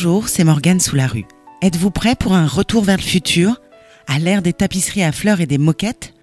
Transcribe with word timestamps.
Bonjour, 0.00 0.28
c'est 0.28 0.44
Morgane 0.44 0.78
sous 0.78 0.94
la 0.94 1.08
rue. 1.08 1.24
Êtes-vous 1.60 1.90
prêt 1.90 2.14
pour 2.14 2.32
un 2.32 2.46
retour 2.46 2.84
vers 2.84 2.98
le 2.98 3.02
futur 3.02 3.60
À 4.06 4.20
l'ère 4.20 4.42
des 4.42 4.52
tapisseries 4.52 5.02
à 5.02 5.10
fleurs 5.10 5.40
et 5.40 5.46
des 5.46 5.58
moquettes? 5.58 6.14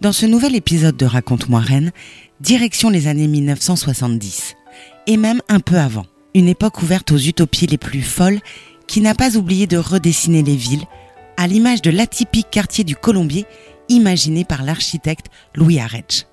Dans 0.00 0.12
ce 0.12 0.24
nouvel 0.24 0.56
épisode 0.56 0.96
de 0.96 1.04
Raconte-moi 1.04 1.60
Rennes, 1.60 1.92
direction 2.40 2.88
les 2.88 3.06
années 3.06 3.26
1970. 3.26 4.54
Et 5.08 5.18
même 5.18 5.42
un 5.50 5.60
peu 5.60 5.76
avant. 5.76 6.06
Une 6.32 6.48
époque 6.48 6.80
ouverte 6.80 7.12
aux 7.12 7.18
utopies 7.18 7.66
les 7.66 7.76
plus 7.76 8.00
folles 8.00 8.40
qui 8.86 9.02
n'a 9.02 9.14
pas 9.14 9.36
oublié 9.36 9.66
de 9.66 9.76
redessiner 9.76 10.42
les 10.42 10.56
villes 10.56 10.86
à 11.36 11.46
l'image 11.46 11.82
de 11.82 11.90
l'atypique 11.90 12.48
quartier 12.50 12.82
du 12.82 12.96
Colombier 12.96 13.44
imaginé 13.90 14.46
par 14.46 14.62
l'architecte 14.62 15.26
Louis 15.54 15.80
Arech. 15.80 16.24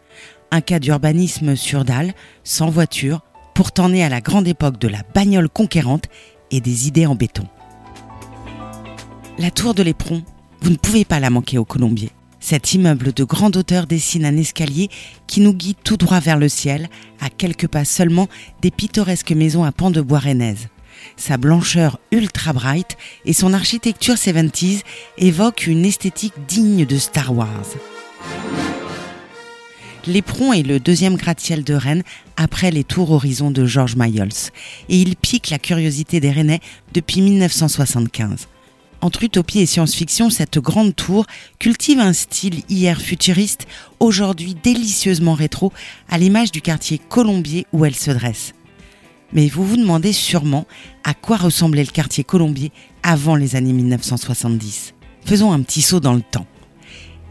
Un 0.49 0.61
cas 0.61 0.79
d'urbanisme 0.79 1.57
sur 1.57 1.83
dalle, 1.83 2.13
sans 2.45 2.69
voiture, 2.69 3.19
pourtant 3.53 3.89
né 3.89 4.01
à 4.01 4.09
la 4.09 4.21
grande 4.21 4.47
époque 4.47 4.77
de 4.77 4.87
la 4.87 5.01
bagnole 5.13 5.49
conquérante 5.49 6.05
et 6.51 6.61
des 6.61 6.87
idées 6.87 7.05
en 7.05 7.15
béton. 7.15 7.47
La 9.37 9.51
tour 9.51 9.73
de 9.73 9.83
l'éperon, 9.83 10.23
vous 10.61 10.69
ne 10.69 10.77
pouvez 10.77 11.05
pas 11.05 11.19
la 11.19 11.29
manquer 11.29 11.57
au 11.57 11.65
Colombier. 11.65 12.11
Cet 12.39 12.73
immeuble 12.73 13.11
de 13.11 13.23
grande 13.23 13.57
hauteur 13.57 13.87
dessine 13.87 14.23
un 14.23 14.37
escalier 14.37 14.89
qui 15.25 15.41
nous 15.41 15.53
guide 15.53 15.77
tout 15.83 15.97
droit 15.97 16.19
vers 16.19 16.37
le 16.37 16.47
ciel, 16.47 16.89
à 17.19 17.29
quelques 17.29 17.67
pas 17.67 17.85
seulement 17.85 18.27
des 18.61 18.71
pittoresques 18.71 19.31
maisons 19.31 19.63
à 19.63 19.71
pans 19.71 19.91
de 19.91 20.01
bois 20.01 20.19
rennaises. 20.19 20.67
Sa 21.17 21.37
blancheur 21.37 21.99
ultra 22.11 22.53
bright 22.53 22.97
et 23.25 23.33
son 23.33 23.53
architecture 23.53 24.15
70s 24.15 24.81
évoquent 25.17 25.67
une 25.67 25.85
esthétique 25.85 26.33
digne 26.47 26.85
de 26.85 26.97
Star 26.97 27.35
Wars. 27.35 27.65
L'éperon 30.07 30.53
est 30.53 30.61
le 30.61 30.79
deuxième 30.79 31.15
gratte-ciel 31.15 31.63
de 31.63 31.73
Rennes 31.73 32.03
après 32.37 32.69
les 32.69 32.83
tours 32.83 33.09
horizons 33.09 33.49
de 33.49 33.65
George 33.65 33.95
Mayol 33.95 34.29
et 34.87 34.97
il 35.01 35.15
pique 35.15 35.49
la 35.49 35.57
curiosité 35.57 36.19
des 36.19 36.29
Rennais 36.29 36.59
depuis 36.93 37.21
1975. 37.21 38.47
Entre 39.01 39.23
utopie 39.23 39.61
et 39.61 39.65
science-fiction, 39.65 40.29
cette 40.29 40.59
grande 40.59 40.95
tour 40.95 41.25
cultive 41.57 41.99
un 41.99 42.13
style 42.13 42.61
hier 42.69 43.01
futuriste, 43.01 43.65
aujourd'hui 43.99 44.55
délicieusement 44.55 45.33
rétro, 45.33 45.73
à 46.07 46.19
l'image 46.19 46.51
du 46.51 46.61
quartier 46.61 46.99
Colombier 47.09 47.65
où 47.73 47.83
elle 47.83 47.95
se 47.95 48.11
dresse. 48.11 48.53
Mais 49.33 49.47
vous 49.47 49.65
vous 49.65 49.77
demandez 49.77 50.13
sûrement 50.13 50.67
à 51.03 51.15
quoi 51.15 51.37
ressemblait 51.37 51.83
le 51.83 51.91
quartier 51.91 52.23
Colombier 52.23 52.71
avant 53.01 53.35
les 53.35 53.55
années 53.55 53.73
1970. 53.73 54.93
Faisons 55.25 55.51
un 55.51 55.63
petit 55.63 55.81
saut 55.81 55.99
dans 55.99 56.13
le 56.13 56.21
temps. 56.21 56.45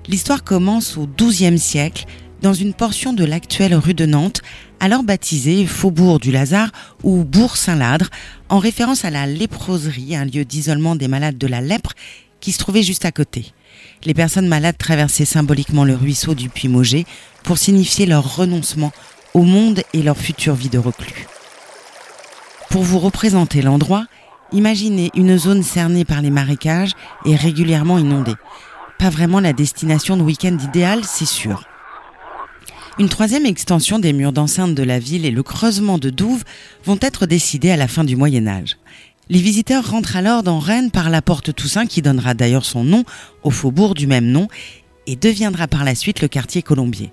L'histoire 0.08 0.44
commence 0.44 0.98
au 0.98 1.06
XIIe 1.06 1.58
siècle 1.58 2.04
dans 2.44 2.52
une 2.52 2.74
portion 2.74 3.14
de 3.14 3.24
l'actuelle 3.24 3.74
rue 3.74 3.94
de 3.94 4.04
Nantes, 4.04 4.42
alors 4.78 5.02
baptisée 5.02 5.64
Faubourg 5.64 6.20
du 6.20 6.30
Lazare 6.30 6.72
ou 7.02 7.24
Bourg 7.24 7.56
Saint-Ladre, 7.56 8.10
en 8.50 8.58
référence 8.58 9.06
à 9.06 9.10
la 9.10 9.26
léproserie, 9.26 10.14
un 10.14 10.26
lieu 10.26 10.44
d'isolement 10.44 10.94
des 10.94 11.08
malades 11.08 11.38
de 11.38 11.46
la 11.46 11.62
lèpre 11.62 11.94
qui 12.40 12.52
se 12.52 12.58
trouvait 12.58 12.82
juste 12.82 13.06
à 13.06 13.12
côté. 13.12 13.54
Les 14.04 14.12
personnes 14.12 14.46
malades 14.46 14.76
traversaient 14.76 15.24
symboliquement 15.24 15.84
le 15.84 15.94
ruisseau 15.94 16.34
du 16.34 16.50
Puy-Mauger 16.50 17.06
pour 17.44 17.56
signifier 17.56 18.04
leur 18.04 18.36
renoncement 18.36 18.92
au 19.32 19.40
monde 19.40 19.80
et 19.94 20.02
leur 20.02 20.18
future 20.18 20.54
vie 20.54 20.68
de 20.68 20.78
reclus. 20.78 21.26
Pour 22.68 22.82
vous 22.82 22.98
représenter 22.98 23.62
l'endroit, 23.62 24.04
imaginez 24.52 25.10
une 25.14 25.38
zone 25.38 25.62
cernée 25.62 26.04
par 26.04 26.20
les 26.20 26.30
marécages 26.30 26.92
et 27.24 27.36
régulièrement 27.36 27.96
inondée. 27.96 28.34
Pas 28.98 29.08
vraiment 29.08 29.40
la 29.40 29.54
destination 29.54 30.18
de 30.18 30.22
week-end 30.22 30.58
idéale, 30.62 31.04
c'est 31.04 31.24
sûr. 31.24 31.64
Une 32.96 33.08
troisième 33.08 33.44
extension 33.44 33.98
des 33.98 34.12
murs 34.12 34.32
d'enceinte 34.32 34.76
de 34.76 34.82
la 34.84 35.00
ville 35.00 35.24
et 35.24 35.32
le 35.32 35.42
creusement 35.42 35.98
de 35.98 36.10
douves 36.10 36.44
vont 36.84 36.98
être 37.00 37.26
décidés 37.26 37.72
à 37.72 37.76
la 37.76 37.88
fin 37.88 38.04
du 38.04 38.14
Moyen 38.14 38.46
Âge. 38.46 38.76
Les 39.28 39.40
visiteurs 39.40 39.90
rentrent 39.90 40.14
alors 40.14 40.44
dans 40.44 40.60
Rennes 40.60 40.92
par 40.92 41.10
la 41.10 41.20
porte 41.20 41.52
Toussaint 41.52 41.86
qui 41.86 42.02
donnera 42.02 42.34
d'ailleurs 42.34 42.64
son 42.64 42.84
nom 42.84 43.02
au 43.42 43.50
faubourg 43.50 43.94
du 43.94 44.06
même 44.06 44.26
nom 44.26 44.46
et 45.08 45.16
deviendra 45.16 45.66
par 45.66 45.82
la 45.82 45.96
suite 45.96 46.20
le 46.20 46.28
quartier 46.28 46.62
Colombier. 46.62 47.10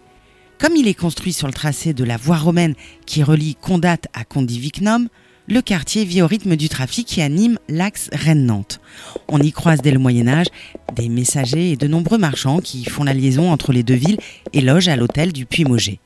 Comme 0.60 0.76
il 0.76 0.88
est 0.88 0.94
construit 0.94 1.34
sur 1.34 1.48
le 1.48 1.54
tracé 1.54 1.94
de 1.96 2.04
la 2.04 2.18
voie 2.18 2.38
romaine 2.38 2.76
qui 3.08 3.24
relie 3.24 3.56
Condat 3.56 3.98
à 4.14 4.24
Condivignum, 4.24 5.08
le 5.48 5.62
quartier 5.62 6.06
vit 6.06 6.22
au 6.22 6.28
rythme 6.28 6.56
du 6.56 6.70
trafic 6.70 7.08
qui 7.08 7.22
anime 7.22 7.58
l'axe 7.68 8.10
Rennes-Nantes. 8.14 8.80
On 9.28 9.40
y 9.40 9.52
croise 9.52 9.82
dès 9.82 9.92
le 9.92 10.00
Moyen 10.00 10.28
Âge 10.28 10.48
des 10.96 11.10
messagers 11.10 11.72
et 11.72 11.76
de 11.76 11.88
nombreux 11.88 12.18
marchands 12.18 12.60
qui 12.60 12.86
font 12.86 13.04
la 13.04 13.14
liaison 13.14 13.52
entre 13.52 13.72
les 13.72 13.84
deux 13.84 13.96
villes 13.96 14.20
et 14.54 14.62
logent 14.62 14.90
à 14.90 14.96
l'hôtel 14.96 15.32
du 15.34 15.46
Puy-Mauger. 15.46 16.00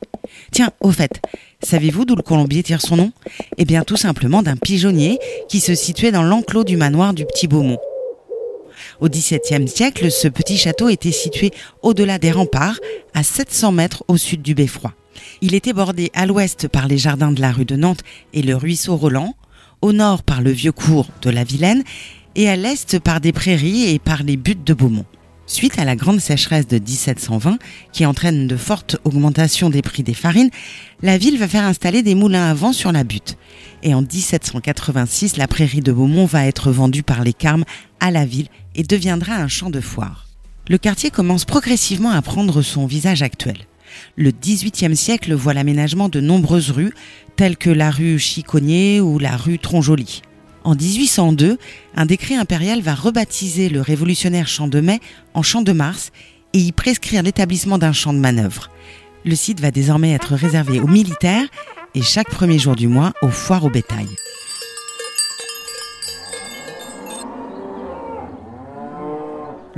Tiens, 0.52 0.72
au 0.80 0.92
fait, 0.92 1.22
savez-vous 1.62 2.06
d'où 2.06 2.16
le 2.16 2.22
Colombier 2.22 2.64
tire 2.64 2.82
son 2.82 2.96
nom? 2.96 3.12
Eh 3.58 3.66
bien 3.66 3.84
tout 3.84 3.98
simplement 3.98 4.42
d'un 4.42 4.56
pigeonnier 4.56 5.20
qui 5.50 5.60
se 5.60 5.76
situait 5.76 6.12
dans 6.12 6.24
l'enclos 6.24 6.64
du 6.64 6.78
manoir 6.78 7.14
du 7.14 7.26
Petit 7.26 7.48
Beaumont. 7.48 7.80
Au 9.00 9.10
XVIIe 9.10 9.68
siècle, 9.68 10.12
ce 10.12 10.28
petit 10.28 10.58
château 10.58 10.90
était 10.90 11.12
situé 11.12 11.52
au-delà 11.82 12.18
des 12.18 12.32
remparts, 12.32 12.80
à 13.14 13.24
700 13.24 13.72
mètres 13.72 14.04
au 14.08 14.18
sud 14.18 14.42
du 14.42 14.54
beffroi. 14.54 14.94
Il 15.42 15.54
était 15.56 15.74
bordé 15.74 16.12
à 16.14 16.26
l'ouest 16.26 16.68
par 16.68 16.88
les 16.88 16.98
jardins 16.98 17.32
de 17.32 17.42
la 17.42 17.52
rue 17.52 17.66
de 17.66 17.76
Nantes 17.76 18.04
et 18.34 18.42
le 18.42 18.56
ruisseau 18.56 18.96
Roland, 18.96 19.36
au 19.82 19.94
nord 19.94 20.24
par 20.24 20.42
le 20.42 20.52
vieux 20.52 20.72
cours 20.72 21.08
de 21.22 21.30
la 21.30 21.44
Vilaine 21.44 21.84
et 22.36 22.50
à 22.50 22.56
l'est 22.56 23.00
par 23.00 23.22
des 23.22 23.32
prairies 23.32 23.90
et 23.90 24.00
par 24.00 24.24
les 24.24 24.38
buttes 24.38 24.66
de 24.66 24.74
Beaumont. 24.74 25.06
Suite 25.48 25.78
à 25.78 25.86
la 25.86 25.96
grande 25.96 26.20
sécheresse 26.20 26.68
de 26.68 26.80
1720, 26.80 27.60
qui 27.92 28.06
entraîne 28.06 28.48
de 28.48 28.58
fortes 28.58 28.98
augmentations 29.04 29.70
des 29.70 29.84
prix 29.84 30.02
des 30.02 30.16
farines, 30.16 30.50
la 31.04 31.20
ville 31.20 31.38
va 31.38 31.48
faire 31.48 31.66
installer 31.66 32.02
des 32.02 32.16
moulins 32.16 32.50
à 32.50 32.54
vent 32.56 32.74
sur 32.74 32.92
la 32.92 33.04
butte. 33.04 33.38
Et 33.84 33.94
en 33.94 34.02
1786, 34.02 35.38
la 35.38 35.48
prairie 35.48 35.82
de 35.82 35.92
Beaumont 35.92 36.26
va 36.26 36.48
être 36.48 36.72
vendue 36.72 37.04
par 37.04 37.24
les 37.24 37.34
Carmes 37.34 37.66
à 38.00 38.10
la 38.10 38.26
ville 38.26 38.48
et 38.74 38.82
deviendra 38.82 39.36
un 39.36 39.48
champ 39.48 39.70
de 39.70 39.82
foire. 39.82 40.26
Le 40.68 40.80
quartier 40.80 41.12
commence 41.12 41.46
progressivement 41.46 42.10
à 42.10 42.24
prendre 42.24 42.64
son 42.64 42.88
visage 42.88 43.22
actuel. 43.22 43.68
Le 44.16 44.32
XVIIIe 44.32 44.96
siècle 44.96 45.34
voit 45.34 45.54
l'aménagement 45.54 46.10
de 46.10 46.20
nombreuses 46.20 46.72
rues, 46.72 46.94
telles 47.36 47.58
que 47.58 47.70
la 47.70 47.92
rue 47.92 48.20
Chiconnier 48.20 49.02
ou 49.02 49.20
la 49.20 49.36
rue 49.38 49.60
Tronjoli. 49.60 50.22
En 50.64 50.76
1802, 50.76 51.58
un 51.96 52.06
décret 52.06 52.36
impérial 52.36 52.82
va 52.82 52.96
rebaptiser 52.96 53.70
le 53.70 53.82
révolutionnaire 53.82 54.48
champ 54.48 54.68
de 54.68 54.80
mai 54.80 55.00
en 55.34 55.44
champ 55.44 55.62
de 55.62 55.72
Mars 55.72 56.12
et 56.54 56.60
y 56.60 56.72
prescrire 56.72 57.22
l'établissement 57.22 57.78
d'un 57.78 57.94
champ 57.94 58.14
de 58.14 58.20
manœuvre. 58.20 58.70
Le 59.26 59.36
site 59.36 59.60
va 59.60 59.72
désormais 59.72 60.14
être 60.14 60.34
réservé 60.34 60.80
aux 60.80 60.88
militaires 60.88 61.48
et 61.94 62.02
chaque 62.02 62.30
premier 62.30 62.60
jour 62.60 62.76
du 62.76 62.88
mois 62.88 63.14
aux 63.22 63.30
foires 63.30 63.66
au 63.66 63.70
bétail. 63.70 64.08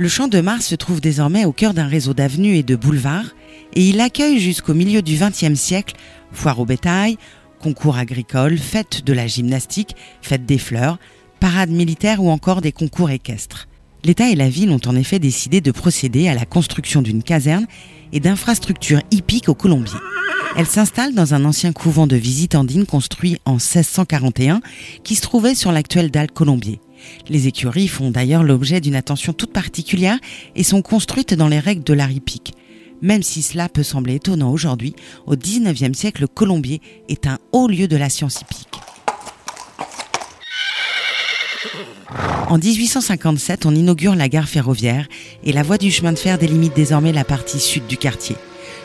Le 0.00 0.08
champ 0.08 0.28
de 0.28 0.40
Mars 0.40 0.66
se 0.66 0.76
trouve 0.76 1.00
désormais 1.00 1.44
au 1.44 1.50
cœur 1.50 1.74
d'un 1.74 1.88
réseau 1.88 2.14
d'avenues 2.14 2.54
et 2.54 2.62
de 2.62 2.76
boulevards 2.76 3.34
et 3.74 3.88
il 3.88 4.00
accueille 4.00 4.38
jusqu'au 4.38 4.72
milieu 4.72 5.02
du 5.02 5.16
XXe 5.16 5.58
siècle 5.58 5.96
foires 6.30 6.60
au 6.60 6.64
bétail, 6.64 7.18
concours 7.58 7.96
agricoles, 7.96 8.58
fêtes 8.58 9.04
de 9.04 9.12
la 9.12 9.26
gymnastique, 9.26 9.96
fêtes 10.22 10.46
des 10.46 10.58
fleurs, 10.58 11.00
parades 11.40 11.70
militaires 11.70 12.22
ou 12.22 12.30
encore 12.30 12.60
des 12.60 12.70
concours 12.70 13.10
équestres. 13.10 13.66
L'État 14.04 14.30
et 14.30 14.36
la 14.36 14.48
ville 14.48 14.70
ont 14.70 14.80
en 14.86 14.94
effet 14.94 15.18
décidé 15.18 15.60
de 15.60 15.72
procéder 15.72 16.28
à 16.28 16.34
la 16.34 16.46
construction 16.46 17.02
d'une 17.02 17.24
caserne 17.24 17.66
et 18.12 18.20
d'infrastructures 18.20 19.02
hippiques 19.10 19.48
au 19.48 19.54
Colombier. 19.54 19.98
Elle 20.56 20.66
s'installe 20.66 21.12
dans 21.12 21.34
un 21.34 21.44
ancien 21.44 21.72
couvent 21.72 22.06
de 22.06 22.14
visitandines 22.14 22.86
construit 22.86 23.38
en 23.44 23.54
1641 23.54 24.60
qui 25.02 25.16
se 25.16 25.22
trouvait 25.22 25.56
sur 25.56 25.72
l'actuelle 25.72 26.12
dalle 26.12 26.30
Colombier. 26.30 26.78
Les 27.28 27.46
écuries 27.46 27.88
font 27.88 28.10
d'ailleurs 28.10 28.42
l'objet 28.42 28.80
d'une 28.80 28.94
attention 28.94 29.32
toute 29.32 29.52
particulière 29.52 30.18
et 30.56 30.62
sont 30.62 30.82
construites 30.82 31.34
dans 31.34 31.48
les 31.48 31.58
règles 31.58 31.84
de 31.84 31.92
l'art 31.94 32.10
hippique. 32.10 32.54
Même 33.00 33.22
si 33.22 33.42
cela 33.42 33.68
peut 33.68 33.82
sembler 33.82 34.16
étonnant 34.16 34.50
aujourd'hui, 34.50 34.94
au 35.26 35.36
XIXe 35.36 35.96
siècle, 35.96 36.26
Colombier 36.26 36.80
est 37.08 37.26
un 37.26 37.38
haut 37.52 37.68
lieu 37.68 37.86
de 37.86 37.96
la 37.96 38.08
science 38.08 38.40
hippique. 38.40 38.68
En 42.48 42.58
1857, 42.58 43.66
on 43.66 43.74
inaugure 43.74 44.14
la 44.14 44.28
gare 44.28 44.48
ferroviaire 44.48 45.06
et 45.44 45.52
la 45.52 45.62
voie 45.62 45.76
du 45.76 45.90
chemin 45.90 46.12
de 46.12 46.18
fer 46.18 46.38
délimite 46.38 46.74
désormais 46.74 47.12
la 47.12 47.24
partie 47.24 47.60
sud 47.60 47.86
du 47.86 47.98
quartier. 47.98 48.36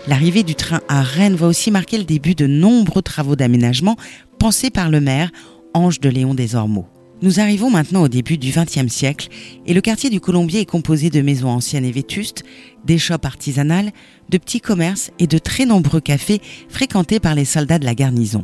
L'arrivée 0.07 0.43
du 0.43 0.53
train 0.53 0.81
à 0.89 1.01
Rennes 1.01 1.35
va 1.35 1.47
aussi 1.47 1.71
marquer 1.71 1.97
le 1.97 2.03
début 2.03 2.35
de 2.35 2.45
nombreux 2.45 3.01
travaux 3.01 3.37
d'aménagement 3.37 3.95
pensés 4.37 4.69
par 4.69 4.89
le 4.89 4.99
maire, 4.99 5.31
Ange 5.73 6.01
de 6.01 6.09
Léon 6.09 6.33
des 6.33 6.55
Ormeaux. 6.55 6.87
Nous 7.23 7.39
arrivons 7.39 7.69
maintenant 7.69 8.01
au 8.01 8.09
début 8.09 8.37
du 8.37 8.51
XXe 8.51 8.91
siècle 8.91 9.29
et 9.65 9.73
le 9.73 9.79
quartier 9.79 10.09
du 10.09 10.19
Colombier 10.19 10.59
est 10.59 10.65
composé 10.65 11.09
de 11.09 11.21
maisons 11.21 11.47
anciennes 11.47 11.85
et 11.85 11.91
vétustes, 11.91 12.43
d'échoppes 12.83 13.25
artisanales, 13.25 13.93
de 14.27 14.37
petits 14.37 14.59
commerces 14.59 15.09
et 15.19 15.27
de 15.27 15.37
très 15.37 15.65
nombreux 15.65 16.01
cafés 16.01 16.41
fréquentés 16.67 17.21
par 17.21 17.33
les 17.33 17.45
soldats 17.45 17.79
de 17.79 17.85
la 17.85 17.95
garnison. 17.95 18.43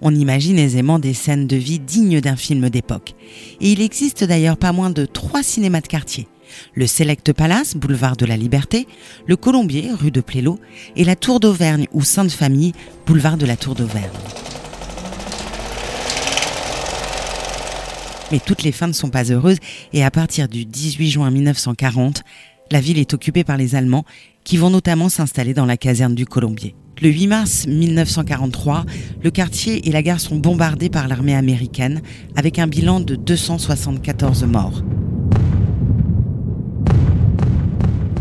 On 0.00 0.14
imagine 0.14 0.58
aisément 0.58 0.98
des 0.98 1.12
scènes 1.12 1.46
de 1.46 1.56
vie 1.56 1.80
dignes 1.80 2.22
d'un 2.22 2.36
film 2.36 2.70
d'époque. 2.70 3.14
Et 3.60 3.72
il 3.72 3.82
existe 3.82 4.24
d'ailleurs 4.24 4.56
pas 4.56 4.72
moins 4.72 4.88
de 4.88 5.04
trois 5.04 5.42
cinémas 5.42 5.82
de 5.82 5.88
quartier. 5.88 6.26
Le 6.72 6.86
Select 6.86 7.34
Palace, 7.34 7.76
boulevard 7.76 8.16
de 8.16 8.24
la 8.24 8.38
Liberté, 8.38 8.88
le 9.26 9.36
Colombier, 9.36 9.90
rue 9.92 10.10
de 10.10 10.22
Plélo, 10.22 10.58
et 10.96 11.04
la 11.04 11.14
Tour 11.14 11.40
d'Auvergne 11.40 11.88
ou 11.92 12.02
Sainte-Famille, 12.02 12.72
boulevard 13.04 13.36
de 13.36 13.44
la 13.44 13.58
Tour 13.58 13.74
d'Auvergne. 13.74 14.08
Mais 18.34 18.40
toutes 18.44 18.64
les 18.64 18.72
fins 18.72 18.88
ne 18.88 18.92
sont 18.92 19.10
pas 19.10 19.30
heureuses 19.30 19.58
et 19.92 20.02
à 20.02 20.10
partir 20.10 20.48
du 20.48 20.64
18 20.64 21.08
juin 21.08 21.30
1940, 21.30 22.24
la 22.72 22.80
ville 22.80 22.98
est 22.98 23.14
occupée 23.14 23.44
par 23.44 23.56
les 23.56 23.76
Allemands 23.76 24.04
qui 24.42 24.56
vont 24.56 24.70
notamment 24.70 25.08
s'installer 25.08 25.54
dans 25.54 25.66
la 25.66 25.76
caserne 25.76 26.16
du 26.16 26.26
Colombier. 26.26 26.74
Le 27.00 27.10
8 27.10 27.28
mars 27.28 27.66
1943, 27.68 28.86
le 29.22 29.30
quartier 29.30 29.88
et 29.88 29.92
la 29.92 30.02
gare 30.02 30.18
sont 30.18 30.34
bombardés 30.34 30.88
par 30.88 31.06
l'armée 31.06 31.36
américaine 31.36 32.02
avec 32.34 32.58
un 32.58 32.66
bilan 32.66 32.98
de 32.98 33.14
274 33.14 34.42
morts. 34.46 34.82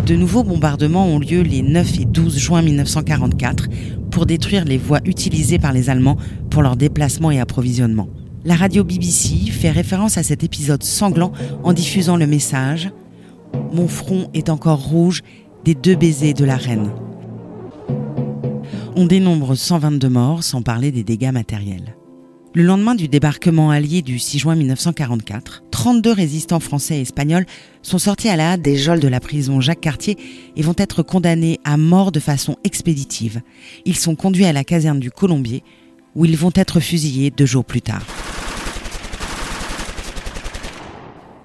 De 0.06 0.16
nouveaux 0.16 0.44
bombardements 0.44 1.08
ont 1.08 1.18
lieu 1.18 1.42
les 1.42 1.64
9 1.64 2.02
et 2.02 2.06
12 2.06 2.38
juin 2.38 2.62
1944 2.62 3.68
pour 4.12 4.28
détruire 4.28 4.64
les 4.64 4.78
voies 4.78 5.02
utilisées 5.06 5.58
par 5.58 5.74
les 5.74 5.90
Allemands 5.90 6.18
pour 6.52 6.62
leur 6.62 6.76
déplacement 6.76 7.32
et 7.32 7.40
approvisionnement. 7.40 8.10
La 8.46 8.56
radio 8.56 8.84
BBC 8.84 9.52
fait 9.52 9.72
référence 9.72 10.18
à 10.18 10.24
cet 10.24 10.44
épisode 10.44 10.84
sanglant 10.84 11.32
en 11.64 11.72
diffusant 11.72 12.18
le 12.18 12.28
message 12.28 12.92
Mon 13.72 13.88
front 13.88 14.30
est 14.34 14.50
encore 14.50 14.84
rouge 14.84 15.22
des 15.64 15.76
deux 15.76 15.96
baisers 15.96 16.34
de 16.34 16.44
la 16.44 16.58
reine. 16.58 16.92
On 18.98 19.06
dénombre 19.06 19.56
122 19.56 20.10
morts 20.10 20.44
sans 20.44 20.62
parler 20.62 20.92
des 20.92 21.06
dégâts 21.06 21.32
matériels. 21.32 21.96
Le 22.54 22.64
lendemain 22.64 22.96
du 22.96 23.08
débarquement 23.08 23.72
allié 23.72 24.02
du 24.02 24.20
6 24.20 24.40
juin 24.40 24.56
1944, 24.56 25.64
32 25.72 26.12
résistants 26.12 26.60
français 26.60 26.98
et 26.98 27.02
espagnols 27.02 27.46
sont 27.82 27.98
sortis 27.98 28.28
à 28.28 28.36
la 28.36 28.52
hâte 28.52 28.62
des 28.62 28.76
geôles 28.76 29.00
de 29.00 29.08
la 29.08 29.22
prison 29.22 29.62
Jacques 29.62 29.80
Cartier 29.80 30.18
et 30.58 30.62
vont 30.64 30.76
être 30.78 31.02
condamnés 31.02 31.62
à 31.64 31.78
mort 31.78 32.12
de 32.12 32.20
façon 32.20 32.58
expéditive. 32.66 33.42
Ils 33.86 33.96
sont 33.96 34.16
conduits 34.16 34.46
à 34.46 34.54
la 34.54 34.66
caserne 34.66 35.00
du 35.00 35.12
Colombier 35.12 35.64
où 36.14 36.26
ils 36.26 36.38
vont 36.38 36.52
être 36.56 36.82
fusillés 36.82 37.32
deux 37.32 37.46
jours 37.46 37.66
plus 37.66 37.82
tard. 37.82 38.04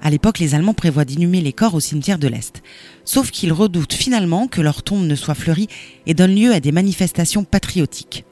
À 0.03 0.11
l'époque, 0.11 0.39
les 0.39 0.55
Allemands 0.55 0.75
prévoient 0.75 1.05
d'inhumer 1.05 1.41
les 1.41 1.53
corps 1.53 1.75
au 1.75 1.81
cimetière 1.81 2.19
de 2.19 2.29
l'Est. 2.29 2.63
Sauf 3.05 3.31
qu'ils 3.31 3.53
redoutent 3.53 3.93
finalement 3.93 4.47
que 4.47 4.61
leur 4.61 4.83
tombe 4.83 5.07
ne 5.07 5.15
soit 5.15 5.35
fleurie 5.35 5.69
et 6.07 6.15
donne 6.15 6.35
lieu 6.35 6.53
à 6.53 6.61
des 6.61 6.73
manifestations 6.73 7.45
patriotiques. 7.45 8.25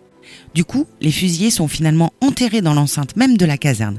Du 0.54 0.64
coup, 0.64 0.86
les 1.00 1.12
fusillés 1.12 1.50
sont 1.50 1.68
finalement 1.68 2.12
enterrés 2.20 2.62
dans 2.62 2.74
l'enceinte 2.74 3.16
même 3.16 3.36
de 3.36 3.46
la 3.46 3.58
caserne. 3.58 3.98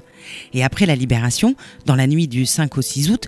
Et 0.53 0.63
après 0.63 0.85
la 0.85 0.95
libération, 0.95 1.55
dans 1.85 1.95
la 1.95 2.07
nuit 2.07 2.27
du 2.27 2.45
5 2.45 2.77
au 2.77 2.81
6 2.81 3.11
août, 3.11 3.27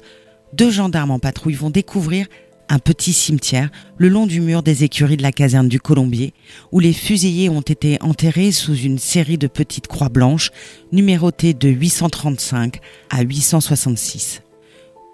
deux 0.54 0.72
gendarmes 0.72 1.12
en 1.12 1.20
patrouille 1.20 1.54
vont 1.54 1.70
découvrir 1.70 2.28
un 2.70 2.80
petit 2.80 3.14
cimetière 3.14 3.70
le 3.98 4.10
long 4.10 4.28
du 4.28 4.42
mur 4.42 4.64
des 4.64 4.84
écuries 4.84 5.18
de 5.18 5.24
la 5.24 5.32
caserne 5.32 5.68
du 5.68 5.80
Colombier, 5.80 6.34
où 6.72 6.80
les 6.80 6.94
fusillés 6.94 7.50
ont 7.50 7.62
été 7.62 7.98
enterrés 8.02 8.52
sous 8.52 8.76
une 8.76 9.00
série 9.00 9.38
de 9.38 9.48
petites 9.48 9.88
croix 9.88 10.10
blanches, 10.10 10.52
numérotées 10.92 11.54
de 11.54 11.68
835 11.68 12.80
à 13.10 13.22
866. 13.22 14.42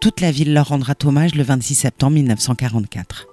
Toute 0.02 0.22
la 0.22 0.32
ville 0.32 0.54
leur 0.54 0.68
rendra 0.68 0.94
hommage 1.04 1.34
le 1.36 1.44
26 1.44 1.76
septembre 1.76 2.14
1944. 2.16 3.28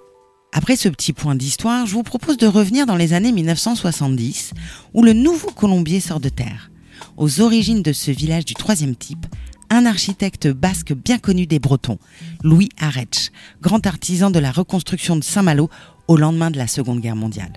Après 0.53 0.75
ce 0.75 0.87
petit 0.87 1.13
point 1.13 1.35
d'histoire, 1.35 1.85
je 1.85 1.93
vous 1.93 2.03
propose 2.03 2.37
de 2.37 2.47
revenir 2.47 2.85
dans 2.85 2.95
les 2.95 3.13
années 3.13 3.31
1970, 3.31 4.53
où 4.93 5.03
le 5.03 5.13
nouveau 5.13 5.49
Colombier 5.49 5.99
sort 5.99 6.19
de 6.19 6.29
terre. 6.29 6.71
Aux 7.17 7.41
origines 7.41 7.81
de 7.81 7.91
ce 7.91 8.11
village 8.11 8.45
du 8.45 8.53
troisième 8.53 8.95
type, 8.95 9.25
un 9.73 9.85
architecte 9.85 10.47
basque 10.47 10.93
bien 10.93 11.17
connu 11.17 11.47
des 11.47 11.59
Bretons, 11.59 11.97
Louis 12.43 12.69
Arech, 12.79 13.31
grand 13.61 13.85
artisan 13.87 14.29
de 14.29 14.39
la 14.39 14.51
reconstruction 14.51 15.15
de 15.15 15.23
Saint-Malo 15.23 15.69
au 16.07 16.17
lendemain 16.17 16.51
de 16.51 16.57
la 16.57 16.67
Seconde 16.67 17.01
Guerre 17.01 17.15
mondiale. 17.15 17.53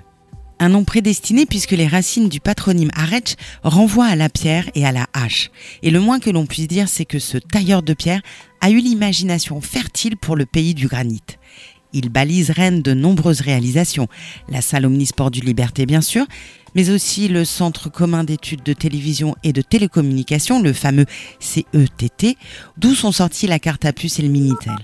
Un 0.59 0.71
nom 0.71 0.85
prédestiné 0.85 1.45
puisque 1.45 1.73
les 1.73 1.87
racines 1.87 2.31
du 2.31 2.41
patronyme 2.41 2.91
Arech 2.95 3.37
renvoient 3.63 4.07
à 4.07 4.17
la 4.17 4.31
pierre 4.31 4.71
et 4.75 4.87
à 4.87 4.93
la 4.93 5.07
hache. 5.13 5.51
Et 5.83 5.91
le 5.91 6.01
moins 6.01 6.19
que 6.19 6.31
l'on 6.31 6.47
puisse 6.47 6.69
dire, 6.69 6.89
c'est 6.89 7.05
que 7.05 7.19
ce 7.19 7.37
tailleur 7.37 7.83
de 7.83 7.93
pierre 7.93 8.23
a 8.63 8.71
eu 8.71 8.79
l'imagination 8.79 9.61
fertile 9.61 10.17
pour 10.17 10.35
le 10.35 10.47
pays 10.47 10.73
du 10.73 10.89
granit. 10.89 11.21
Il 11.93 12.09
balise 12.09 12.51
Rennes 12.51 12.83
de 12.83 12.95
nombreuses 12.95 13.43
réalisations, 13.43 14.09
la 14.49 14.63
salle 14.63 14.87
omnisport 14.87 15.31
du 15.31 15.41
Liberté 15.41 15.85
bien 15.85 16.01
sûr, 16.01 16.27
mais 16.77 16.91
aussi 16.91 17.27
le 17.27 17.47
Centre 17.47 17.89
commun 17.89 18.23
d'études 18.23 18.63
de 18.63 18.75
télévision 18.75 19.35
et 19.43 19.55
de 19.55 19.63
télécommunications, 19.63 20.61
le 20.61 20.75
fameux 20.75 21.07
CETT, 21.41 22.37
d'où 22.77 22.95
sont 22.95 23.13
sortis 23.13 23.47
la 23.47 23.59
carte 23.59 23.87
à 23.87 23.95
puce 23.95 24.19
et 24.19 24.23
le 24.23 24.29
Minitel. 24.29 24.77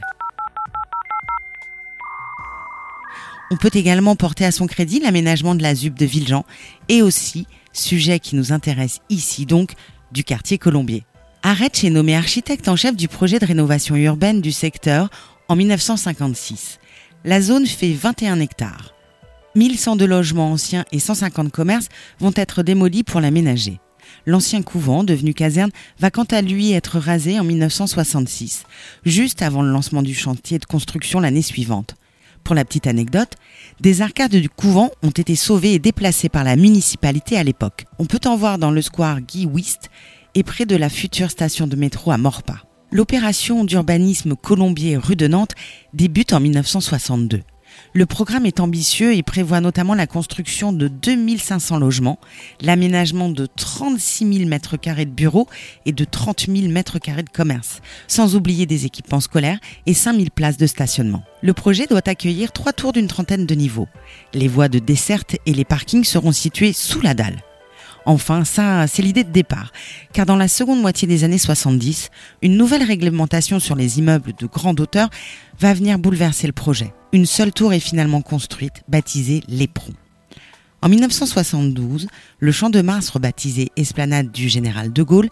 On 3.51 3.57
peut 3.59 3.71
également 3.75 4.17
porter 4.17 4.47
à 4.47 4.53
son 4.53 4.67
crédit 4.67 5.01
l'aménagement 5.01 5.55
de 5.55 5.63
la 5.63 5.75
ZUB 5.75 5.95
de 5.95 6.07
Villejean 6.07 6.47
et 6.89 7.03
aussi, 7.03 7.47
sujet 7.75 8.19
qui 8.19 8.37
nous 8.37 8.53
intéresse 8.53 9.01
ici 9.11 9.45
donc, 9.45 9.73
du 10.13 10.25
quartier 10.25 10.57
Colombier. 10.57 11.05
Arretch 11.43 11.85
est 11.85 11.91
nommé 11.91 12.17
architecte 12.17 12.69
en 12.69 12.77
chef 12.77 12.97
du 12.97 13.09
projet 13.09 13.39
de 13.39 13.45
rénovation 13.45 13.97
urbaine 13.97 14.41
du 14.41 14.53
secteur 14.53 15.11
en 15.49 15.57
1956. 15.57 16.79
La 17.27 17.43
zone 17.43 17.67
fait 17.67 17.93
21 17.93 18.41
hectares. 18.41 18.95
1102 19.55 20.07
logements 20.07 20.53
anciens 20.53 20.85
et 20.93 20.99
150 20.99 21.51
commerces 21.51 21.89
vont 22.19 22.33
être 22.37 22.63
démolis 22.63 23.05
pour 23.05 23.21
l'aménager. 23.21 23.81
L'ancien 24.27 24.63
couvent, 24.63 25.05
devenu 25.05 25.35
caserne, 25.35 25.71
va 25.99 26.11
quant 26.11 26.25
à 26.25 26.43
lui 26.43 26.73
être 26.73 26.99
rasé 26.99 27.39
en 27.39 27.45
1966, 27.45 28.65
juste 29.05 29.43
avant 29.43 29.63
le 29.63 29.71
lancement 29.71 30.03
du 30.03 30.15
chantier 30.15 30.59
de 30.59 30.65
construction 30.65 31.21
l'année 31.21 31.43
suivante. 31.43 31.95
Pour 32.45 32.55
la 32.55 32.65
petite 32.65 32.87
anecdote, 32.87 33.35
des 33.81 34.03
arcades 34.03 34.35
du 34.35 34.49
couvent 34.49 34.91
ont 35.03 35.11
été 35.11 35.37
sauvées 35.37 35.75
et 35.75 35.79
déplacées 35.79 36.29
par 36.29 36.45
la 36.45 36.57
municipalité 36.57 37.37
à 37.37 37.45
l'époque. 37.45 37.85
On 37.99 38.07
peut 38.07 38.21
en 38.25 38.37
voir 38.37 38.59
dans 38.59 38.73
le 38.73 38.83
square 38.83 39.21
Guy 39.21 39.47
Wist 39.47 39.91
et 40.35 40.43
près 40.43 40.67
de 40.67 40.77
la 40.77 40.89
future 40.89 41.31
station 41.31 41.67
de 41.67 41.77
métro 41.77 42.11
à 42.11 42.19
Morpa 42.19 42.65
l'opération 42.93 43.65
d'urbanisme 43.65 44.37
Colombier 44.37 44.97
rue 44.97 45.17
de 45.17 45.27
Nantes 45.27 45.55
débute 45.95 46.33
en 46.33 46.41
1962. 46.41 47.43
Le 47.93 48.07
programme 48.07 48.47
est 48.47 48.61
ambitieux 48.61 49.15
et 49.15 49.23
prévoit 49.23 49.61
notamment 49.61 49.95
la 49.95 50.07
construction 50.07 50.73
de 50.73 50.89
2500 50.89 51.79
logements, 51.79 52.19
l'aménagement 52.61 53.29
de 53.29 53.47
36 53.47 54.39
000 54.39 54.49
mètres 54.49 54.77
carrés 54.77 55.05
de 55.05 55.11
bureaux 55.11 55.49
et 55.85 55.93
de 55.93 56.05
30 56.05 56.47
000 56.49 56.69
mètres 56.69 56.99
carrés 56.99 57.23
de 57.23 57.31
commerce, 57.31 57.81
sans 58.09 58.35
oublier 58.35 58.67
des 58.67 58.87
équipements 58.87 59.21
scolaires 59.21 59.59
et 59.87 59.95
5000 59.95 60.31
places 60.31 60.57
de 60.57 60.67
stationnement. 60.67 61.23
Le 61.43 61.53
projet 61.53 61.87
doit 61.87 62.09
accueillir 62.09 62.53
trois 62.53 62.73
tours 62.73 62.93
d'une 62.93 63.09
trentaine 63.09 63.47
de 63.47 63.55
niveaux. 63.55 63.89
Les 64.33 64.49
voies 64.49 64.69
de 64.69 64.79
desserte 64.79 65.37
et 65.45 65.53
les 65.53 65.65
parkings 65.65 66.05
seront 66.05 66.33
situés 66.33 66.73
sous 66.73 67.01
la 67.01 67.15
dalle. 67.15 67.43
Enfin, 68.05 68.45
ça, 68.45 68.87
c'est 68.87 69.03
l'idée 69.03 69.25
de 69.25 69.31
départ. 69.31 69.73
Car 70.13 70.27
dans 70.27 70.37
la 70.37 70.49
seconde 70.49 70.81
moitié 70.81 71.07
des 71.07 71.25
années 71.25 71.39
70, 71.39 72.11
une 72.43 72.57
nouvelle 72.57 72.83
réglementation 72.83 73.61
sur 73.61 73.77
les 73.77 73.99
immeubles 73.99 74.33
de 74.39 74.47
grande 74.47 74.81
hauteur 74.81 75.09
va 75.61 75.75
venir 75.75 75.99
bouleverser 75.99 76.47
le 76.47 76.53
projet. 76.53 76.93
Une 77.13 77.27
seule 77.27 77.53
tour 77.53 77.73
est 77.73 77.81
finalement 77.81 78.23
construite, 78.23 78.83
baptisée 78.89 79.43
L'Éperon. 79.49 79.93
En 80.81 80.89
1972, 80.89 82.09
le 82.41 82.53
champ 82.53 82.71
de 82.71 82.83
Mars, 82.83 83.11
rebaptisé 83.11 83.69
Esplanade 83.77 84.33
du 84.33 84.49
Général 84.49 84.93
de 84.93 85.03
Gaulle, 85.05 85.29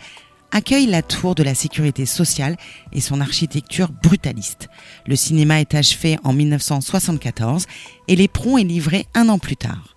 accueille 0.53 0.87
la 0.87 1.03
tour 1.03 1.35
de 1.35 1.43
la 1.43 1.55
sécurité 1.55 2.07
sociale 2.07 2.57
et 2.93 3.01
son 3.01 3.21
architecture 3.21 3.91
brutaliste. 4.03 4.69
Le 5.07 5.17
cinéma 5.17 5.61
est 5.61 5.75
achevé 5.75 6.19
en 6.23 6.33
1974 6.33 7.67
et 8.07 8.17
l'éperon 8.17 8.59
est 8.59 8.65
livré 8.65 9.07
un 9.15 9.29
an 9.29 9.39
plus 9.39 9.57
tard. 9.57 9.97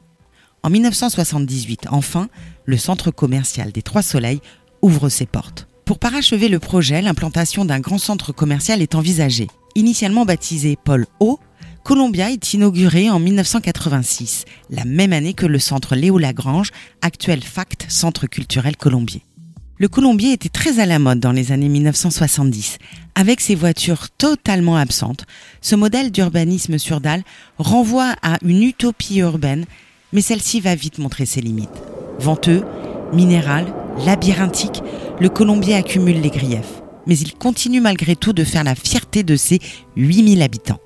En 0.66 0.70
1978, 0.70 1.88
enfin, 1.92 2.30
le 2.64 2.78
centre 2.78 3.12
commercial 3.12 3.74
des 3.74 3.82
Trois 3.82 4.02
Soleils 4.02 4.40
ouvre 4.82 5.10
ses 5.10 5.26
portes. 5.26 5.68
Pour 5.84 6.00
parachever 6.00 6.48
le 6.48 6.60
projet, 6.60 7.02
l'implantation 7.02 7.66
d'un 7.66 7.82
grand 7.82 7.98
centre 7.98 8.32
commercial 8.32 8.82
est 8.82 8.96
envisagée. 8.96 9.50
Initialement 9.76 10.24
baptisé 10.24 10.78
Paul 10.82 11.06
O, 11.20 11.38
Columbia 11.84 12.32
est 12.32 12.54
inauguré 12.54 13.10
en 13.10 13.20
1986, 13.20 14.46
la 14.70 14.86
même 14.86 15.12
année 15.12 15.34
que 15.34 15.46
le 15.46 15.60
centre 15.60 15.98
Léo 15.98 16.18
Lagrange, 16.18 16.72
actuel 17.02 17.44
FACT, 17.44 17.86
Centre 17.90 18.28
culturel 18.28 18.78
colombier. 18.78 19.22
Le 19.80 19.90
Colombier 19.90 20.32
était 20.32 20.48
très 20.48 20.80
à 20.80 20.86
la 20.86 20.98
mode 20.98 21.20
dans 21.20 21.34
les 21.34 21.52
années 21.52 21.68
1970. 21.68 22.78
Avec 23.16 23.42
ses 23.42 23.56
voitures 23.56 24.10
totalement 24.12 24.78
absentes, 24.78 25.26
ce 25.60 25.76
modèle 25.76 26.10
d'urbanisme 26.10 26.78
sur 26.78 27.02
dalle 27.02 27.24
renvoie 27.58 28.16
à 28.22 28.38
une 28.44 28.64
utopie 28.64 29.18
urbaine 29.18 29.66
mais 30.14 30.22
celle-ci 30.22 30.62
va 30.62 30.76
vite 30.76 31.00
montrer 31.00 31.26
ses 31.26 31.42
limites. 31.42 31.84
Venteux, 32.20 32.64
minéral, 33.12 33.66
labyrinthique, 34.06 34.82
le 35.20 35.30
Colombier 35.30 35.76
accumule 35.76 36.22
les 36.22 36.30
griefs. 36.30 36.82
Mais 37.06 37.18
il 37.18 37.34
continue 37.34 37.82
malgré 37.82 38.16
tout 38.16 38.32
de 38.32 38.46
faire 38.46 38.64
la 38.64 38.76
fierté 38.76 39.24
de 39.24 39.36
ses 39.36 39.60
8000 39.98 40.42
habitants. 40.42 40.80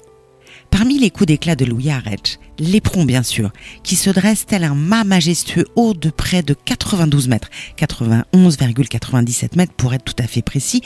Parmi 0.72 0.98
les 0.98 1.12
coups 1.12 1.28
d'éclat 1.28 1.56
de 1.56 1.66
Louis 1.66 1.92
Arech, 1.92 2.40
l'éperon 2.60 3.06
bien 3.06 3.24
sûr, 3.24 3.52
qui 3.84 3.96
se 3.96 4.10
dresse 4.10 4.46
tel 4.46 4.64
un 4.64 4.76
mât 4.76 5.04
majestueux 5.04 5.66
haut 5.76 5.94
de 5.94 6.10
près 6.10 6.42
de 6.42 6.54
92 6.54 7.28
mètres, 7.28 7.50
91,97 7.78 9.56
mètres 9.56 9.74
pour 9.74 9.94
être 9.94 10.04
tout 10.04 10.22
à 10.22 10.28
fait 10.28 10.42
précis, 10.42 10.82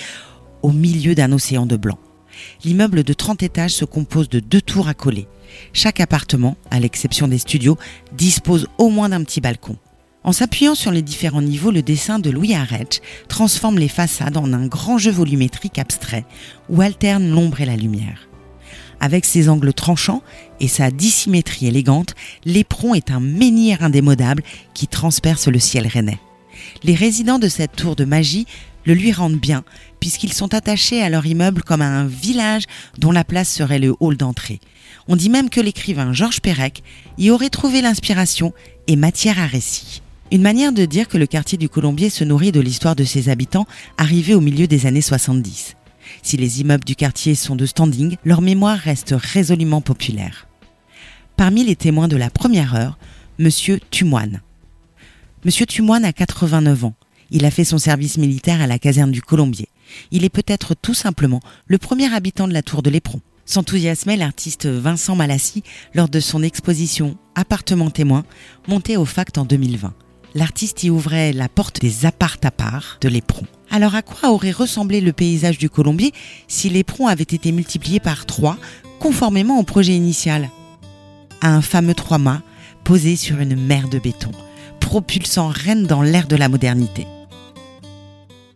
au 0.62 0.72
milieu 0.72 1.16
d'un 1.16 1.32
océan 1.32 1.66
de 1.66 1.78
blanc. 1.78 1.98
L'immeuble 2.64 3.04
de 3.04 3.14
30 3.14 3.44
étages 3.44 3.74
se 3.74 3.86
compose 3.86 4.30
de 4.30 4.40
deux 4.40 4.62
tours 4.62 4.88
accolées. 4.88 5.28
Chaque 5.74 6.00
appartement, 6.00 6.58
à 6.70 6.80
l'exception 6.80 7.28
des 7.28 7.38
studios, 7.38 7.78
dispose 8.14 8.68
au 8.78 8.90
moins 8.90 9.10
d'un 9.10 9.24
petit 9.24 9.42
balcon. 9.42 9.78
En 10.24 10.34
s'appuyant 10.34 10.76
sur 10.76 10.92
les 10.92 11.02
différents 11.02 11.42
niveaux, 11.42 11.72
le 11.72 11.82
dessin 11.82 12.20
de 12.20 12.30
Louis 12.30 12.54
Arech 12.54 13.02
transforme 13.28 13.80
les 13.80 13.88
façades 13.88 14.38
en 14.38 14.54
un 14.54 14.68
grand 14.68 15.00
jeu 15.00 15.12
volumétrique 15.12 15.80
abstrait 15.80 16.26
où 16.70 16.82
alternent 16.82 17.32
l'ombre 17.32 17.62
et 17.62 17.66
la 17.66 17.76
lumière. 17.76 18.28
Avec 19.00 19.26
ses 19.26 19.50
angles 19.50 19.74
tranchants 19.74 20.22
et 20.60 20.68
sa 20.68 20.92
dissymétrie 20.92 21.66
élégante, 21.66 22.14
l'éperon 22.46 22.94
est 22.94 23.10
un 23.10 23.20
menhir 23.20 23.84
indémodable 23.84 24.44
qui 24.76 24.88
transperce 24.88 25.48
le 25.48 25.58
ciel 25.58 25.88
rennais. 25.88 26.20
Les 26.84 26.94
résidents 26.94 27.40
de 27.40 27.48
cette 27.48 27.76
tour 27.76 27.96
de 27.96 28.06
magie 28.06 28.46
le 28.86 28.94
lui 28.94 29.12
rendent 29.12 29.40
bien, 29.40 29.64
puisqu'ils 30.00 30.34
sont 30.34 30.54
attachés 30.54 31.02
à 31.02 31.10
leur 31.10 31.26
immeuble 31.26 31.64
comme 31.64 31.82
à 31.82 31.88
un 31.88 32.06
village 32.06 32.64
dont 32.98 33.12
la 33.12 33.24
place 33.24 33.52
serait 33.52 33.80
le 33.80 33.96
hall 34.00 34.18
d'entrée. 34.18 34.60
On 35.08 35.16
dit 35.16 35.30
même 35.30 35.50
que 35.50 35.62
l'écrivain 35.62 36.14
Georges 36.14 36.42
Perec 36.42 36.84
y 37.18 37.32
aurait 37.32 37.50
trouvé 37.50 37.82
l'inspiration 37.82 38.54
et 38.88 38.96
matière 38.96 39.40
à 39.40 39.46
récit. 39.46 40.02
Une 40.32 40.42
manière 40.42 40.72
de 40.72 40.86
dire 40.86 41.08
que 41.08 41.18
le 41.18 41.28
quartier 41.28 41.58
du 41.58 41.68
Colombier 41.68 42.10
se 42.10 42.24
nourrit 42.24 42.54
de 42.54 42.62
l'histoire 42.62 42.96
de 42.96 43.04
ses 43.04 43.30
habitants 43.30 43.68
arrivés 43.98 44.36
au 44.36 44.42
milieu 44.42 44.68
des 44.68 44.86
années 44.86 45.02
70. 45.02 45.76
Si 46.24 46.38
les 46.38 46.62
immeubles 46.62 46.86
du 46.86 46.96
quartier 46.96 47.36
sont 47.36 47.56
de 47.56 47.66
standing, 47.66 48.16
leur 48.24 48.42
mémoire 48.42 48.78
reste 48.78 49.14
résolument 49.18 49.82
populaire. 49.82 50.48
Parmi 51.36 51.64
les 51.64 51.76
témoins 51.76 52.08
de 52.08 52.18
la 52.18 52.30
première 52.30 52.76
heure, 52.76 52.98
Monsieur 53.40 53.80
Tumoine. 53.90 54.42
Monsieur 55.44 55.66
Tumoine 55.66 56.06
a 56.06 56.14
89 56.14 56.86
ans. 56.86 56.94
Il 57.32 57.46
a 57.46 57.52
fait 57.52 57.64
son 57.64 57.78
service 57.78 58.18
militaire 58.18 58.62
à 58.62 58.68
la 58.68 58.78
caserne 58.78 59.12
du 59.12 59.22
Colombier. 59.22 59.70
Il 60.12 60.24
est 60.24 60.30
peut-être 60.30 60.76
tout 60.76 60.94
simplement 60.94 61.40
le 61.66 61.78
premier 61.78 62.14
habitant 62.14 62.48
de 62.48 62.54
la 62.54 62.62
tour 62.62 62.84
de 62.84 62.90
l'Éperon. 62.90 63.22
S'enthousiasmait 63.46 64.18
l'artiste 64.18 64.68
Vincent 64.68 65.16
Malassi 65.16 65.64
lors 65.94 66.10
de 66.10 66.20
son 66.20 66.44
exposition 66.44 67.18
Appartement 67.36 67.90
témoin, 67.90 68.24
montée 68.68 68.98
au 68.98 69.06
FACT 69.06 69.38
en 69.40 69.46
2020 69.46 69.94
l'artiste 70.36 70.84
y 70.84 70.90
ouvrait 70.90 71.34
la 71.34 71.50
porte 71.50 71.82
des 71.82 72.06
apart 72.06 72.38
à 72.44 72.52
part 72.52 72.98
de 73.02 73.10
l'éperon. 73.10 73.46
Alors 73.70 73.96
à 73.96 74.02
quoi 74.02 74.32
aurait 74.32 74.52
ressemblé 74.52 75.02
le 75.02 75.14
paysage 75.14 75.58
du 75.58 75.70
Colombier 75.70 76.14
si 76.48 76.70
l'éperon 76.70 77.08
avait 77.08 77.24
été 77.24 77.52
multiplié 77.52 78.00
par 78.00 78.26
trois, 78.26 78.58
conformément 79.00 79.60
au 79.60 79.64
projet 79.64 79.94
initial? 79.94 80.50
À 81.42 81.54
un 81.54 81.62
fameux 81.62 81.94
trois-mâts 81.96 82.44
posé 82.84 83.16
sur 83.16 83.40
une 83.40 83.56
mer 83.56 83.90
de 83.90 84.00
béton, 84.00 84.32
propulsant 84.80 85.50
Rennes 85.50 85.86
dans 85.86 86.02
l'ère 86.02 86.28
de 86.28 86.36
la 86.36 86.50
modernité. 86.50 87.06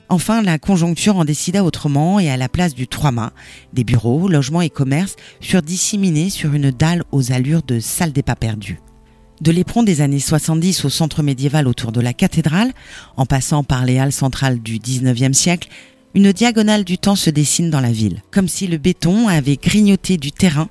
Enfin, 0.09 0.41
la 0.41 0.59
conjoncture 0.59 1.17
en 1.17 1.25
décida 1.25 1.63
autrement 1.63 2.19
et 2.19 2.29
à 2.29 2.37
la 2.37 2.47
place 2.47 2.75
du 2.75 2.87
trois-mâts, 2.87 3.33
des 3.73 3.83
bureaux, 3.83 4.27
logements 4.27 4.61
et 4.61 4.69
commerces 4.69 5.15
furent 5.41 5.63
disséminés 5.63 6.29
sur 6.29 6.53
une 6.53 6.69
dalle 6.69 7.03
aux 7.11 7.31
allures 7.31 7.63
de 7.63 7.79
salle 7.79 8.11
des 8.11 8.21
pas 8.21 8.35
perdus. 8.35 8.79
De 9.41 9.51
l'éperon 9.51 9.83
des 9.83 10.01
années 10.01 10.19
70 10.19 10.85
au 10.85 10.89
centre 10.89 11.23
médiéval 11.23 11.67
autour 11.67 11.91
de 11.91 12.01
la 12.01 12.13
cathédrale, 12.13 12.71
en 13.17 13.25
passant 13.25 13.63
par 13.63 13.85
les 13.85 13.97
halles 13.97 14.11
centrales 14.11 14.59
du 14.59 14.77
19e 14.77 15.33
siècle, 15.33 15.69
une 16.13 16.31
diagonale 16.31 16.85
du 16.85 16.97
temps 16.97 17.17
se 17.17 17.29
dessine 17.29 17.69
dans 17.69 17.81
la 17.81 17.91
ville, 17.91 18.21
comme 18.31 18.47
si 18.47 18.67
le 18.67 18.77
béton 18.77 19.27
avait 19.27 19.57
grignoté 19.57 20.17
du 20.17 20.31
terrain 20.31 20.69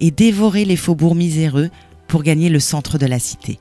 et 0.00 0.10
dévoré 0.10 0.66
les 0.66 0.76
faubourgs 0.76 1.14
miséreux 1.14 1.70
pour 2.08 2.22
gagner 2.22 2.50
le 2.50 2.60
centre 2.60 2.98
de 2.98 3.06
la 3.06 3.18
cité. 3.18 3.58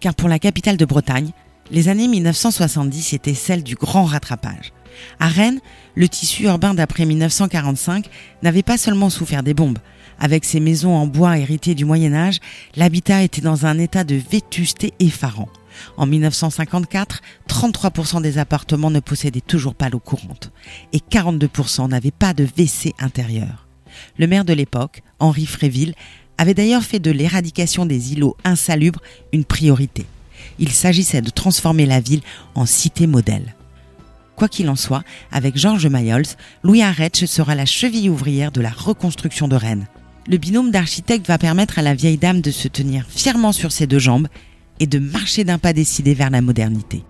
Car 0.00 0.14
pour 0.14 0.30
la 0.30 0.38
capitale 0.38 0.78
de 0.78 0.86
Bretagne, 0.86 1.32
les 1.70 1.88
années 1.88 2.08
1970 2.08 3.12
étaient 3.12 3.34
celles 3.34 3.62
du 3.62 3.74
grand 3.74 4.04
rattrapage. 4.04 4.72
À 5.18 5.28
Rennes, 5.28 5.60
le 5.94 6.08
tissu 6.08 6.44
urbain 6.44 6.74
d'après 6.74 7.06
1945 7.06 8.06
n'avait 8.42 8.62
pas 8.62 8.76
seulement 8.76 9.10
souffert 9.10 9.42
des 9.42 9.54
bombes, 9.54 9.78
avec 10.20 10.44
ses 10.44 10.60
maisons 10.60 10.94
en 10.94 11.06
bois 11.06 11.38
héritées 11.38 11.74
du 11.74 11.86
Moyen 11.86 12.12
Âge, 12.12 12.40
l'habitat 12.76 13.22
était 13.22 13.40
dans 13.40 13.64
un 13.64 13.78
état 13.78 14.04
de 14.04 14.16
vétusté 14.16 14.92
effarant. 15.00 15.48
En 15.96 16.04
1954, 16.04 17.22
33% 17.48 18.20
des 18.20 18.36
appartements 18.36 18.90
ne 18.90 19.00
possédaient 19.00 19.40
toujours 19.40 19.74
pas 19.74 19.88
l'eau 19.88 19.98
courante 19.98 20.52
et 20.92 20.98
42% 20.98 21.88
n'avaient 21.88 22.10
pas 22.10 22.34
de 22.34 22.44
WC 22.44 22.92
intérieur. 22.98 23.66
Le 24.18 24.26
maire 24.26 24.44
de 24.44 24.52
l'époque, 24.52 25.02
Henri 25.20 25.46
Fréville, 25.46 25.94
avait 26.36 26.54
d'ailleurs 26.54 26.82
fait 26.82 27.00
de 27.00 27.10
l'éradication 27.10 27.86
des 27.86 28.12
îlots 28.12 28.36
insalubres 28.44 29.00
une 29.32 29.44
priorité. 29.44 30.04
Il 30.58 30.70
s'agissait 30.70 31.22
de 31.22 31.30
transformer 31.30 31.86
la 31.86 32.00
ville 32.00 32.22
en 32.54 32.66
cité 32.66 33.06
modèle. 33.06 33.54
Quoi 34.36 34.48
qu'il 34.48 34.68
en 34.70 34.76
soit, 34.76 35.02
avec 35.30 35.56
Georges 35.56 35.86
Mayols, 35.86 36.24
Louis 36.62 36.82
Arretsch 36.82 37.26
sera 37.26 37.54
la 37.54 37.66
cheville 37.66 38.10
ouvrière 38.10 38.52
de 38.52 38.60
la 38.60 38.70
reconstruction 38.70 39.48
de 39.48 39.56
Rennes 39.56 39.86
le 40.30 40.36
binôme 40.36 40.70
d'architectes 40.70 41.26
va 41.26 41.38
permettre 41.38 41.78
à 41.78 41.82
la 41.82 41.94
vieille 41.94 42.16
dame 42.16 42.40
de 42.40 42.50
se 42.50 42.68
tenir 42.68 43.04
fièrement 43.08 43.52
sur 43.52 43.72
ses 43.72 43.86
deux 43.86 43.98
jambes 43.98 44.28
et 44.78 44.86
de 44.86 44.98
marcher 44.98 45.42
d'un 45.44 45.58
pas 45.58 45.72
décidé 45.72 46.14
vers 46.14 46.30
la 46.30 46.40
modernité. 46.40 47.04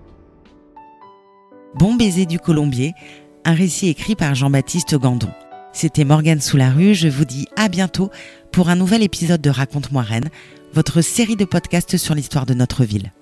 Bon 1.75 1.94
baiser 1.94 2.26
du 2.26 2.38
Colombier, 2.38 2.94
un 3.44 3.52
récit 3.52 3.88
écrit 3.88 4.16
par 4.16 4.35
Jean-Baptiste 4.35 4.97
Gandon. 4.97 5.30
C'était 5.73 6.04
Morgane 6.04 6.40
sous 6.40 6.56
la 6.56 6.70
rue, 6.70 6.94
je 6.94 7.09
vous 7.09 7.25
dis 7.25 7.47
à 7.56 7.68
bientôt 7.68 8.11
pour 8.52 8.70
un 8.70 8.76
nouvel 8.76 9.02
épisode 9.02 9.40
de 9.40 9.50
Raconte-moi 9.50 10.02
Rennes, 10.02 10.30
votre 10.73 11.00
série 11.00 11.37
de 11.37 11.44
podcasts 11.44 11.97
sur 11.97 12.14
l'histoire 12.14 12.47
de 12.47 12.54
notre 12.54 12.85
ville. 12.85 13.12